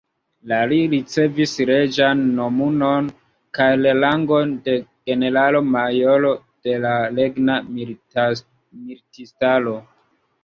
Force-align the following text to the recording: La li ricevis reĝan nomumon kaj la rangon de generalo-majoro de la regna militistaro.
La 0.51 0.59
li 0.69 0.77
ricevis 0.91 1.51
reĝan 1.69 2.21
nomumon 2.37 3.09
kaj 3.57 3.67
la 3.81 3.91
rangon 3.99 4.55
de 4.67 4.77
generalo-majoro 5.11 6.31
de 6.69 6.73
la 6.87 6.93
regna 7.19 7.59
militistaro. 7.75 9.75